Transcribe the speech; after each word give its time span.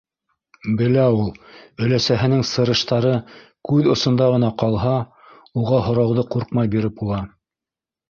Белә 0.77 1.03
ул: 1.17 1.27
өләсәһенең 1.87 2.41
сырыштары 2.53 3.13
күҙ 3.71 3.93
осонда 3.97 4.33
ғына 4.39 4.53
ҡалһа, 4.65 4.97
уға 5.65 5.87
һорауҙы 5.91 6.29
ҡурҡмай 6.37 6.77
биреп 6.77 7.03
була. 7.05 7.25